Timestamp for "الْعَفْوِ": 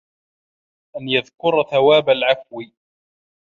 2.09-2.61